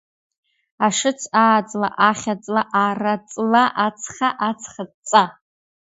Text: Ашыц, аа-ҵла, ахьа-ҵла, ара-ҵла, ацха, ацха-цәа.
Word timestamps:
Ашыц, 0.85 1.21
аа-ҵла, 1.43 1.89
ахьа-ҵла, 2.09 2.61
ара-ҵла, 2.85 3.63
ацха, 3.87 4.29
ацха-цәа. 4.49 5.23